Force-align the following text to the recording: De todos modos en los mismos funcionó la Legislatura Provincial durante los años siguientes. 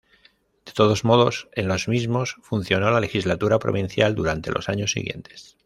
De 0.65 0.71
todos 0.71 1.05
modos 1.05 1.47
en 1.53 1.67
los 1.67 1.87
mismos 1.87 2.37
funcionó 2.41 2.89
la 2.89 3.01
Legislatura 3.01 3.59
Provincial 3.59 4.15
durante 4.15 4.51
los 4.51 4.67
años 4.67 4.91
siguientes. 4.93 5.57